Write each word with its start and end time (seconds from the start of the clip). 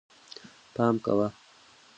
پام 0.75 0.95
کوه 1.03 1.27